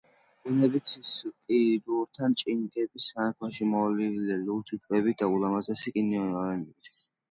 ბუნებით, 0.45 0.87
ცისკიდურთან, 0.91 2.37
ჭინკების 2.43 3.11
სამეფოში 3.13 3.71
მოლივლივე 3.77 4.43
ლურჯი 4.43 4.83
ტბებითა 4.85 5.27
თუ 5.33 5.41
ულამაზესი 5.41 5.99
კანიონებით. 6.05 6.97